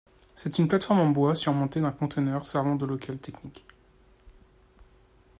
C'est 0.33 0.57
une 0.57 0.67
plateforme 0.67 0.99
en 0.99 1.09
bois 1.11 1.35
surmonté 1.35 1.79
d'un 1.79 1.91
container 1.91 2.43
servant 2.43 2.75
de 2.75 2.87
local 2.87 3.19
technique. 3.19 3.63